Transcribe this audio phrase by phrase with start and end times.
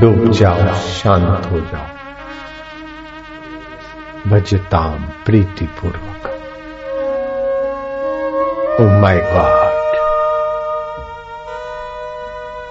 [0.00, 1.86] डूब जाओ, शांत हो जाओ।
[4.30, 6.26] भजताम प्रीतिपूर्वक।
[8.80, 9.96] Oh my God.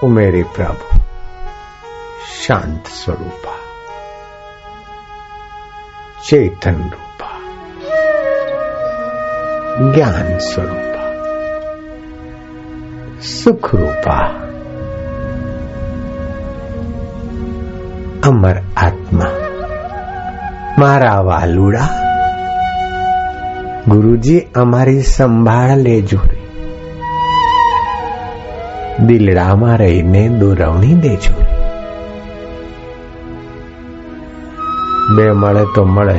[0.04, 1.00] ओ मेरे प्रभु।
[2.44, 3.56] शांत स्वरूपा।
[6.24, 7.40] चेतन रूपा।
[9.94, 10.90] ज्ञान स्वरूपा।
[13.22, 14.49] सुख रूपा।
[18.29, 19.33] અમર આત્મા
[20.79, 21.91] મારા વાલુડા
[23.89, 26.39] ગુરુજી અમારી સંભાળ લેજો રે
[29.07, 31.53] દિલડામાં રહીને દોરવણી દેજો રે
[35.17, 36.19] બે મળે તો મળે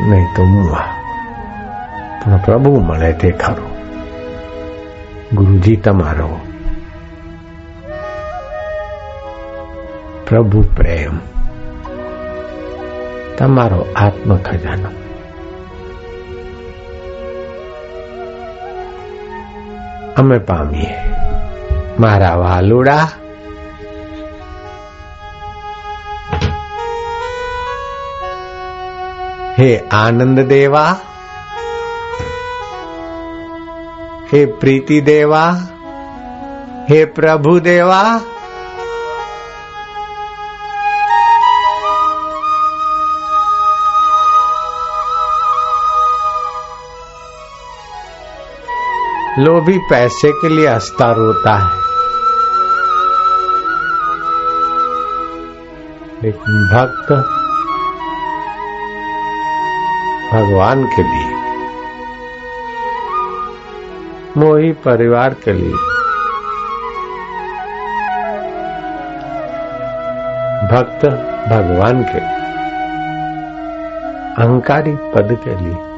[0.00, 0.88] નહીં તો મુવા
[2.20, 3.66] પણ પ્રભુ મળે તે ખરો
[5.34, 6.28] ગુરુજી તમારો
[10.32, 11.18] પ્રભુ પ્રેમ
[13.38, 14.90] તમારો આત્મ ખજાનો
[20.16, 20.92] અમે પામીએ
[21.98, 23.04] મારા વાલુડા
[29.58, 30.92] હે આનંદ દેવા
[34.32, 35.52] હે પ્રીતિ દેવા
[36.90, 38.10] હે પ્રભુ દેવા
[49.39, 51.77] लोभी पैसे के लिए हंसता रोता है।
[56.23, 57.11] लेकिन भक्त
[60.33, 61.35] भगवान के लिए,
[64.37, 65.73] मोही परिवार के लिए,
[70.71, 71.05] भक्त
[71.49, 72.19] भगवान के
[74.43, 75.92] अहंकारी पद के लिए।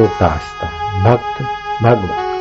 [0.00, 0.66] हंसता
[1.04, 1.42] भक्त,
[1.82, 2.34] भगवान।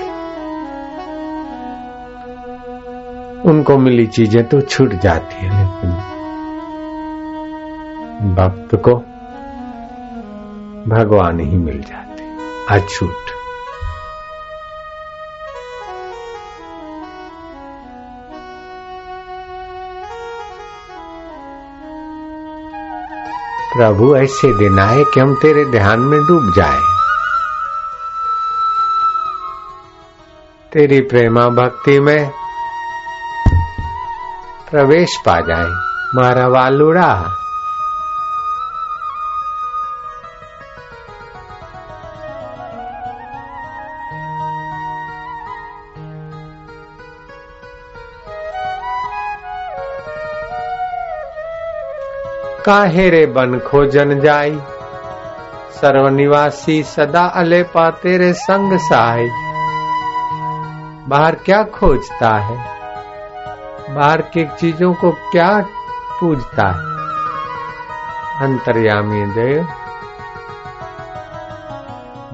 [3.46, 5.91] उनको मिली चीज़ें तो छूट जाती है, लेकिन
[8.36, 8.96] भक्त को
[10.88, 12.24] भगवान ही मिल जाते
[12.75, 13.12] अछूट
[23.78, 26.93] प्रभु ऐसे दिन आए कि हम तेरे ध्यान में डूब जाए।
[30.73, 32.31] तेरी प्रेमा भक्ति में
[34.72, 35.69] प्रवेश पा जाए।
[36.16, 37.13] मारा वालुड़ा
[52.66, 54.59] काहे रे बन खोजन जाई।
[55.81, 59.53] सर्वनिवासी सदा अले पा तेरे संग साई।
[61.09, 62.56] बाहर क्या खोजता है
[63.94, 65.50] बाहर की चीजों को क्या
[66.21, 66.87] पूजता है
[68.43, 69.62] अंतर्यामी देव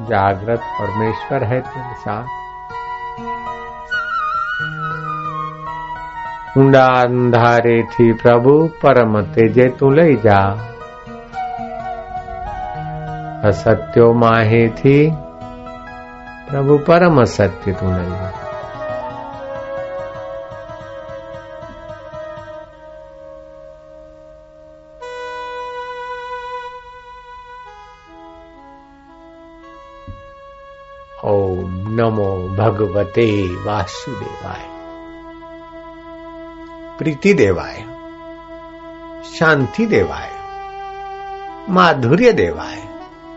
[0.08, 2.40] जागृत परमेश्वर है तेरे साथ
[6.56, 10.42] ઊંડા અંધારેથી પ્રભુ પરમ તેજે તું લઈ જા
[13.44, 15.00] અસત્યો માહેથી
[16.48, 18.47] પ્રભુ પરમ સત્ય તું લઈ જા
[32.69, 33.29] भगवते
[33.65, 34.67] वासुदेवाय।
[36.97, 37.77] प्रीति देवाय
[39.35, 40.31] शांति देवाय
[41.69, 42.83] माधुर्य देवाय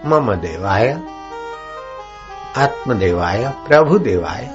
[0.07, 0.91] मम देवाय
[2.57, 4.51] आत्मदेवाय प्रभु देवाय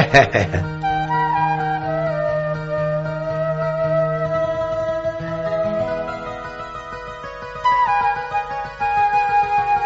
[0.13, 0.76] ha ha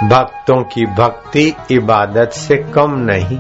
[0.04, 3.40] भक्तों की भक्ति इबादत से कम नहीं।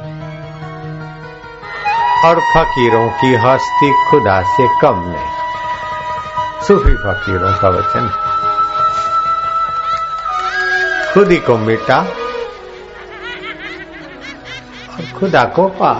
[2.25, 5.41] और फकीरों की हस्ती खुदा से कम नहीं।
[6.67, 8.09] सूफी फकीरों का वचन
[11.13, 11.99] खुद ही को मिटा
[14.89, 15.93] और खुदा को पा।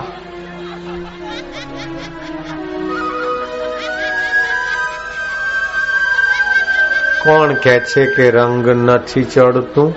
[7.24, 9.94] कौन कहे के रंग नहीं चढ़तू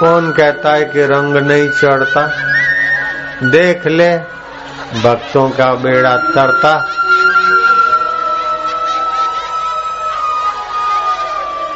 [0.00, 2.26] कौन कहता है कि रंग नहीं चढ़ता?
[3.42, 4.18] देख ले,
[5.02, 6.78] भक्तों का बेड़ा तरता।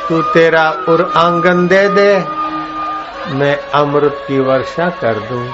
[0.08, 2.18] तू तेरा उर आँगन दे दे,
[3.34, 5.50] मैं अमृत की वर्षा कर दूँ।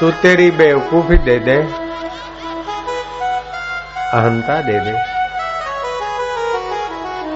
[0.00, 1.56] तू तेरी बेवकूफ़ी दे दे,
[4.12, 4.92] अहंता दे दे।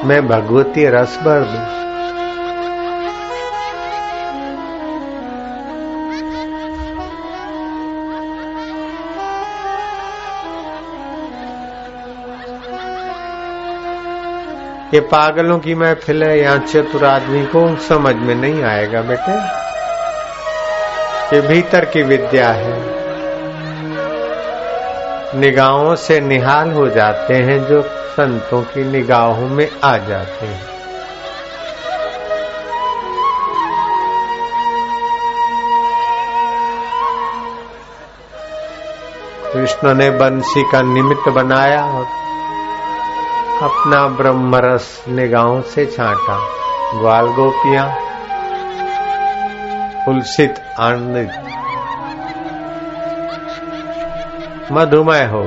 [0.06, 1.75] मैं भगवती रस भर दू।
[14.96, 19.32] ये पागलों की महफिल है यहाँ चतुर आदमी को समझ में नहीं आएगा बेटे।
[21.36, 22.72] ये भीतर की विद्या है।
[25.40, 30.66] निगाहों से निहाल हो जाते हैं जो संतों की निगाहों में आ जाते हैं।
[39.52, 42.25] कृष्ण ने बंसी का निमित्त बनाया और
[43.62, 46.38] अपना ब्रह्मरस निगाहों से छाटा।
[47.00, 47.84] ग्वाल गोपिया
[50.08, 51.30] उल्सित आनंदित।
[54.72, 55.42] मधुमय हो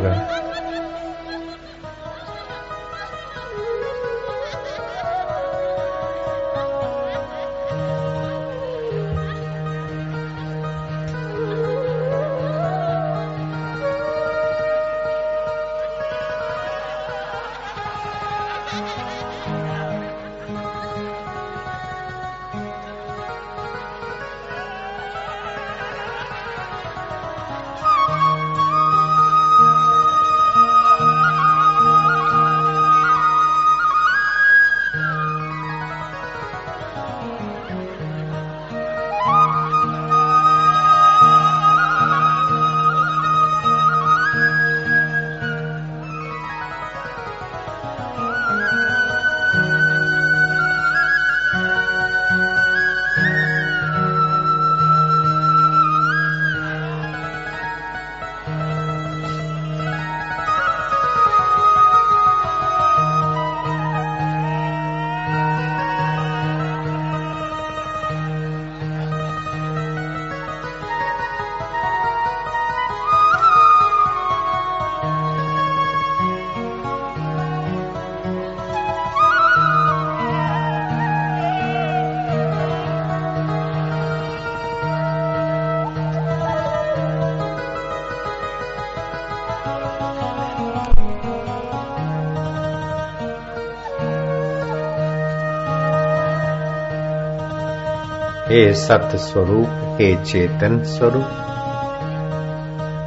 [98.59, 101.27] हे सत्य स्वरूप हे चेतन स्वरूप।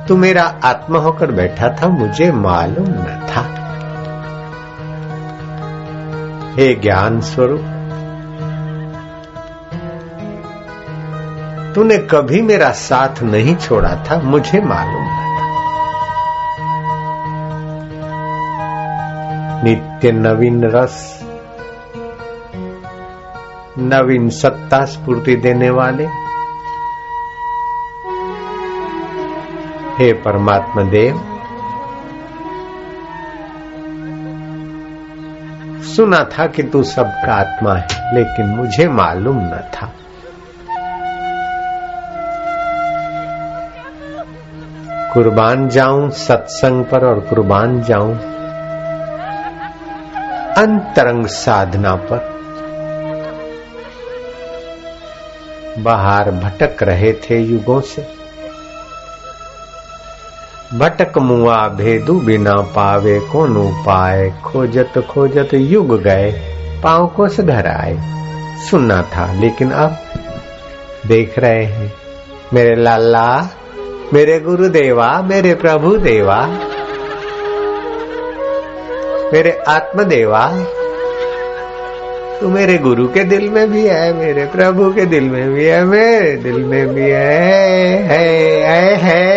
[0.09, 3.43] तू मेरा आत्मा होकर बैठा था, मुझे मालूम न था।
[6.55, 7.61] हे ज्ञान स्वरूप,
[11.75, 15.53] तूने कभी मेरा साथ नहीं छोड़ा था, मुझे मालूम न था।
[19.65, 21.22] नित्य नवीन रस
[23.79, 26.05] नवीन सत्ता स्फूर्ति देने वाले।
[29.97, 31.17] हे परमात्मा देव,
[35.83, 39.93] सुना था कि तू सबका आत्मा है, लेकिन मुझे मालूम न था।
[45.15, 48.15] कुर्बान जाऊँ सत्संग पर और कुर्बान जाऊँ
[50.55, 52.32] अंतरंग साधना पर।
[55.79, 58.03] बाहर भटक रहे थे युगों से।
[60.79, 64.35] भटक मुआ भेदू बिना पावे, कौन पाए?
[64.45, 66.33] खोजत खोजत युग गए,
[66.85, 67.99] पाँव को से घर आए।
[68.71, 69.99] सुनना था, लेकिन अब
[71.07, 71.93] देख रहे हैं।
[72.55, 73.49] मेरे लाला,
[74.13, 76.49] मेरे गुरुदेवा, मेरे प्रभु देवा
[79.33, 80.65] मेरे आत्मदेवा
[82.43, 85.85] तू मेरे गुरु के दिल में भी है मेरे प्रभु के दिल में भी है
[85.85, 88.53] मेरे दिल में भी है है
[88.95, 89.33] है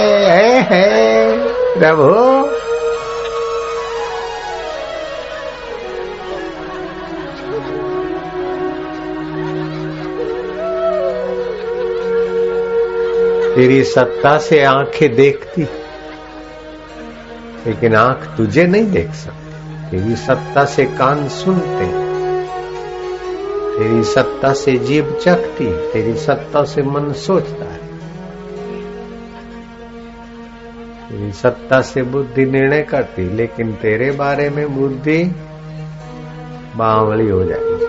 [0.00, 1.36] है है,
[1.78, 2.40] प्रभु।
[13.56, 15.62] तेरी सत्ता से आँखें देखती
[17.66, 19.50] लेकिन आँख तुझे नहीं देख सकती।
[19.90, 22.09] तेरी सत्ता से कान सुनते।
[23.80, 27.78] तेरी सत्ता से जीव चखती, तेरी सत्ता से मन सोचता है।
[31.08, 35.24] तेरी सत्ता से बुद्धि निर्णय करती, लेकिन तेरे बारे में बुद्धि
[36.76, 37.86] बावली हो जाएगी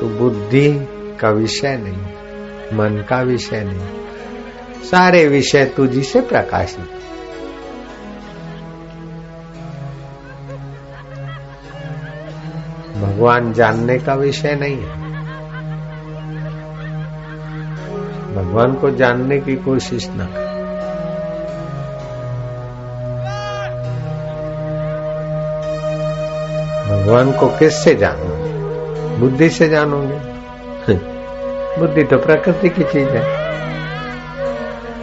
[0.00, 0.86] तो बुद्धि
[1.20, 3.86] का विषय नहीं, मन का विषय नहीं।
[4.82, 7.01] सारे विषय तुझी से प्रकाशित।
[13.00, 15.02] भगवान जानने का विषय नहीं है।
[18.36, 20.52] भगवान को जानने की कोशिश न कर।
[26.92, 28.52] भगवान को किससे जानोगे?
[29.18, 30.20] बुद्धि से जानोगे?
[31.80, 33.42] बुद्धि तो प्रकृति की चीज़ है।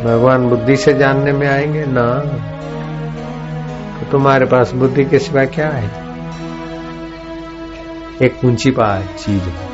[0.04, 1.86] भगवान बुद्धि से जानने में आएँगे?
[1.86, 2.20] ना।
[4.00, 6.09] तो तुम्हारे पास बुद्धि के सिवा क्या है?
[8.22, 9.70] एक ऊँची बात चीज़ है।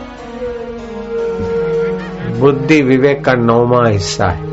[2.39, 4.43] बुद्धि विवेक का नौवा हिस्सा है।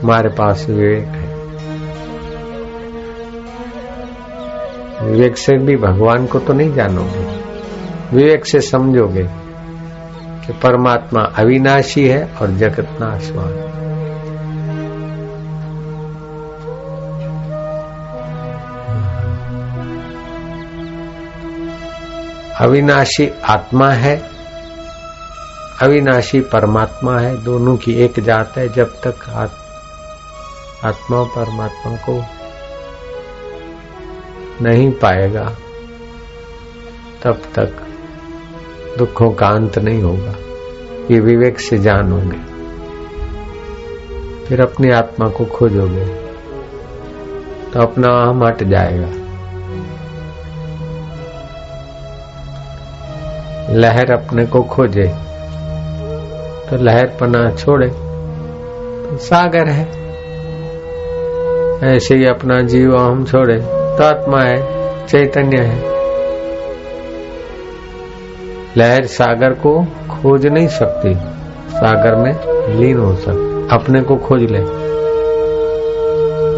[0.00, 1.32] हमारे पास विवेक है।
[5.08, 7.40] विवेक से भी भगवान को तो नहीं जानोगे।
[8.16, 9.28] विवेक से समझोगे
[10.46, 13.81] कि परमात्मा अविनाशी है और जगत नाशवान।
[22.60, 24.30] अविनाशी आत्मा है,
[25.82, 29.28] अविनाशी परमात्मा है, दोनों की एक जात है, जब तक
[30.84, 32.22] आत्मा परमात्मा को
[34.62, 35.44] नहीं पाएगा,
[37.22, 37.86] तब तक
[38.98, 40.34] दुखों का अंत नहीं होगा।
[41.10, 42.52] ये विवेक से जानोगे
[44.46, 46.04] फिर अपनी आत्मा को खोजोगे
[47.70, 49.21] तो अपना हम हट जाएगा।
[53.72, 55.06] लहर अपने को खोजे।
[56.70, 60.02] तो लहर पना छोड़े। तो सागर है।
[61.96, 65.92] ऐसे ही अपना जीव हम छोड़े। तो आत्मा है, चैतन्य है।
[68.76, 71.14] लहर सागर को खोज नहीं सकती।
[71.70, 72.32] सागर में
[72.76, 74.58] लीन हो सकती अपने को खोज ले।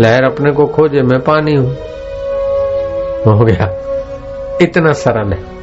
[0.02, 1.76] लहर अपने को खोजे, मैं पानी हूँ।
[3.38, 3.80] हो गया।
[4.62, 5.53] इतना सरल है।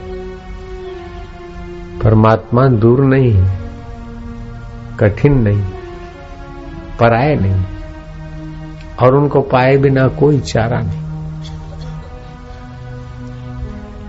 [2.04, 3.60] परमात्मा दूर नहीं है,
[5.00, 5.64] कठिन नहीं
[7.00, 7.66] पराए नहीं,
[9.00, 11.02] और उनको पाए बिना कोई चारा नहीं।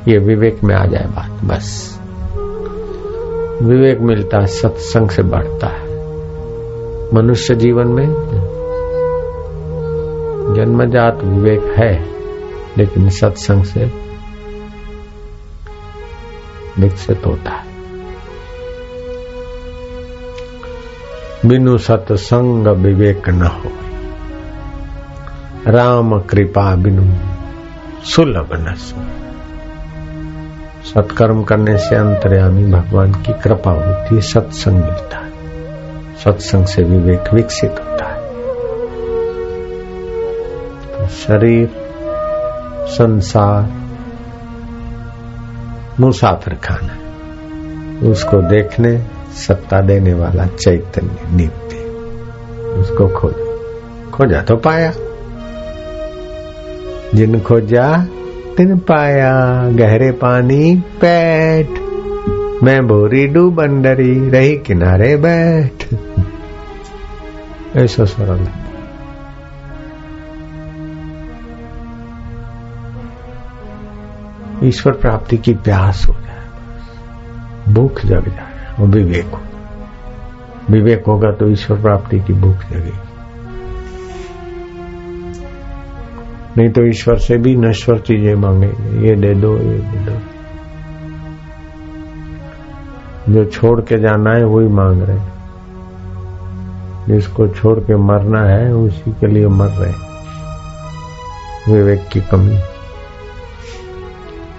[0.09, 1.99] ये विवेक में आ जाए बात, बस।
[3.63, 5.87] विवेक मिलता है सत्संग से बढ़ता है।
[7.15, 8.07] मनुष्य जीवन में
[10.57, 12.07] जन्मजात विवेक है,
[12.79, 13.85] लेकिन सत्संग से
[16.79, 17.72] विकसित होता है।
[21.47, 23.71] बिनु सत्संग विवेक न हो
[25.67, 27.15] राम कृपा बिनु
[28.05, 28.75] सुलभ न
[30.85, 35.31] सत्कर्म करने से अंतर्यामी भगवान की कृपा होती है, सत्संग मिलता है।
[36.25, 38.21] सत्संग से विवेक विकसित होता है।
[40.93, 41.71] तो शरीर,
[42.89, 43.73] संसार,
[46.01, 46.99] मुसाफिर खाना
[48.11, 51.77] उसको देखने सत्ता देने वाला चैतन्य नित्य।
[52.73, 53.53] उसको खोजा।
[54.11, 54.93] खोजा तो पाया।
[57.15, 58.07] जिन खोजा,
[58.57, 61.69] तिन पाया। गहरे पानी पैठ
[62.65, 65.95] मैं बोरी डू बंडरी रही किनारे बैठ।
[67.77, 68.63] ऐसा सरल है।
[74.65, 76.47] ईश्वर प्राप्ति की प्यास हो जाए
[77.75, 79.41] भूख जग जाए। और विवेक हो।
[80.71, 83.13] विवेक होगा तो ईश्वर प्राप्ति की भूख जगेगी।
[86.59, 90.19] नहीं तो ईश्वर से भी नश्वर चीज़ें मांगेंगे। ये दे दो, ये दे दो।
[93.33, 95.33] जो छोड़ के जाना है, वही मांग रहे हैं।
[97.09, 100.13] जिसको छोड़ के मरना है, उसी के लिए मर रहे
[101.73, 102.59] विवेक की कमी।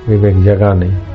[0.09, 1.12] विवेक जगा नहीं।